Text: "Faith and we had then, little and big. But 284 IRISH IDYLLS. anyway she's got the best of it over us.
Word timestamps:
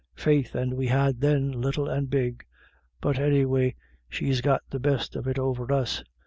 "Faith 0.25 0.55
and 0.55 0.73
we 0.73 0.87
had 0.87 1.21
then, 1.21 1.51
little 1.51 1.87
and 1.87 2.09
big. 2.09 2.43
But 3.01 3.17
284 3.17 3.19
IRISH 3.19 3.21
IDYLLS. 3.21 3.59
anyway 3.59 3.75
she's 4.09 4.41
got 4.41 4.61
the 4.71 4.79
best 4.79 5.15
of 5.15 5.27
it 5.27 5.37
over 5.37 5.71
us. 5.71 6.03